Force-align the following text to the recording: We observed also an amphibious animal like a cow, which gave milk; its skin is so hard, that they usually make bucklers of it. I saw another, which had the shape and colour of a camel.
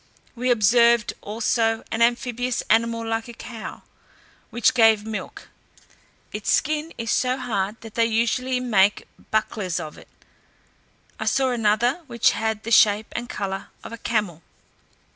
We 0.35 0.49
observed 0.49 1.13
also 1.21 1.83
an 1.91 2.01
amphibious 2.01 2.63
animal 2.71 3.05
like 3.05 3.27
a 3.27 3.33
cow, 3.35 3.83
which 4.49 4.73
gave 4.73 5.05
milk; 5.05 5.49
its 6.33 6.51
skin 6.51 6.91
is 6.97 7.11
so 7.11 7.37
hard, 7.37 7.79
that 7.81 7.93
they 7.93 8.07
usually 8.07 8.59
make 8.59 9.07
bucklers 9.29 9.79
of 9.79 9.99
it. 9.99 10.07
I 11.19 11.25
saw 11.25 11.51
another, 11.51 12.01
which 12.07 12.31
had 12.31 12.63
the 12.63 12.71
shape 12.71 13.13
and 13.15 13.29
colour 13.29 13.67
of 13.83 13.93
a 13.93 13.97
camel. 13.99 14.41